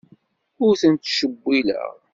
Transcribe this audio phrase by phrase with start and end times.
[0.65, 1.91] Ur ten-ttcewwileɣ.